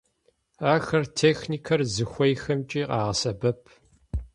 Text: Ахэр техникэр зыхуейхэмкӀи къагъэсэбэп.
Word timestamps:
Ахэр 0.73 1.03
техникэр 1.19 1.79
зыхуейхэмкӀи 1.93 2.81
къагъэсэбэп. 2.89 3.59